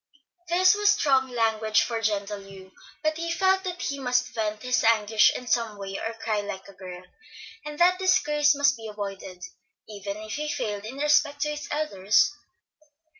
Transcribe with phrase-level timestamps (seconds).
[0.49, 2.71] This was strong language for gentle Hugh,
[3.03, 6.67] but he felt that he must vent his anguish in some way or cry like
[6.67, 7.03] a girl;
[7.63, 9.43] and that disgrace must be avoided,
[9.87, 12.31] even if he failed in respect to his elders.